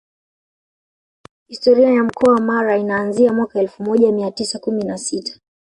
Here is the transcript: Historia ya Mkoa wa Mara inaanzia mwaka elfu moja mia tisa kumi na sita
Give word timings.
Historia 1.47 1.89
ya 1.93 2.03
Mkoa 2.03 2.33
wa 2.33 2.41
Mara 2.41 2.77
inaanzia 2.77 3.33
mwaka 3.33 3.59
elfu 3.59 3.83
moja 3.83 4.11
mia 4.11 4.31
tisa 4.31 4.59
kumi 4.59 4.83
na 4.83 4.97
sita 4.97 5.39